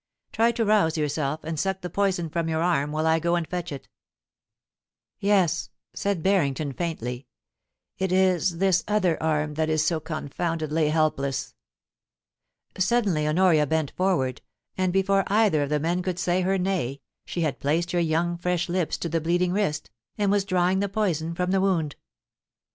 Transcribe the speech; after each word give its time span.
Try 0.31 0.51
to 0.53 0.65
rouse 0.65 0.97
yourself, 0.97 1.43
and 1.43 1.59
suck 1.59 1.81
the 1.81 1.87
poison 1.91 2.27
from 2.31 2.49
your 2.49 2.63
arm 2.63 2.91
while 2.91 3.05
I 3.05 3.19
go 3.19 3.35
and 3.35 3.47
fetch 3.47 3.71
it' 3.71 3.87
IN 5.19 5.27
THE 5.27 5.27
SCRUB, 5.27 5.29
201 5.29 5.43
Yes/ 5.43 5.69
said 5.93 6.23
Barrington, 6.23 6.73
faintly. 6.73 7.27
* 7.61 7.97
It 7.99 8.11
is 8.11 8.57
this 8.57 8.83
other 8.87 9.21
arm 9.21 9.53
that 9.53 9.69
is 9.69 9.85
so 9.85 9.99
confoundedly 9.99 10.89
helpless.' 10.89 11.53
Suddenly 12.79 13.27
Honoria 13.27 13.67
bent 13.67 13.91
forward, 13.91 14.41
and 14.75 14.91
before 14.91 15.23
either 15.27 15.61
of 15.61 15.69
the 15.69 15.79
men 15.79 16.01
could 16.01 16.17
say 16.17 16.41
her 16.41 16.57
nay, 16.57 17.01
she 17.23 17.41
had 17.41 17.59
placed 17.59 17.91
her 17.91 17.99
young 17.99 18.37
fresh 18.37 18.69
lips 18.69 18.97
to 18.97 19.07
the 19.07 19.21
bleeding 19.21 19.53
wrist, 19.53 19.91
and 20.17 20.31
was 20.31 20.45
drawing 20.45 20.79
the 20.79 20.89
poison 20.89 21.35
from 21.35 21.51
the 21.51 21.61
wound. 21.61 21.95